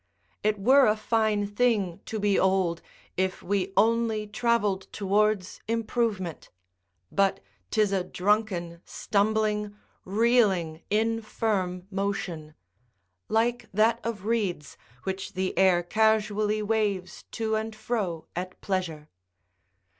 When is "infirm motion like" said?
10.89-13.69